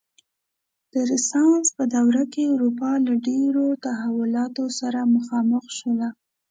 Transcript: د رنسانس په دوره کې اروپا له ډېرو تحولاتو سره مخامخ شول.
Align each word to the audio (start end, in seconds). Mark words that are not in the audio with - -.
د 0.91 0.93
رنسانس 1.09 1.67
په 1.77 1.83
دوره 1.93 2.23
کې 2.33 2.43
اروپا 2.53 2.91
له 3.05 3.13
ډېرو 3.27 3.65
تحولاتو 3.85 4.65
سره 4.79 4.99
مخامخ 5.15 5.63
شول. 5.77 6.01